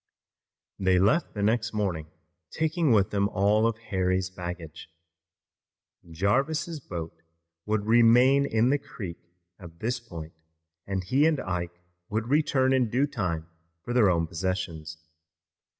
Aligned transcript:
They 0.79 0.97
left 0.97 1.35
the 1.35 1.43
next 1.43 1.73
morning, 1.73 2.07
taking 2.49 2.91
with 2.91 3.11
them 3.11 3.29
all 3.29 3.67
of 3.67 3.77
Harry's 3.77 4.31
baggage. 4.31 4.89
Jarvis' 6.09 6.79
boat 6.79 7.21
would 7.67 7.85
remain 7.85 8.47
in 8.47 8.71
the 8.71 8.79
creek 8.79 9.17
at 9.59 9.79
this 9.79 9.99
point, 9.99 10.33
and 10.87 11.03
he 11.03 11.27
and 11.27 11.39
Ike 11.39 11.79
would 12.09 12.29
return 12.29 12.73
in 12.73 12.89
due 12.89 13.05
time 13.05 13.45
for 13.83 13.93
their 13.93 14.09
own 14.09 14.25
possessions. 14.25 14.97